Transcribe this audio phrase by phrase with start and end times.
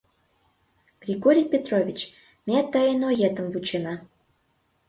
[1.03, 1.99] —Григорий Петрович,
[2.47, 3.95] ме тыйын оетым вучена.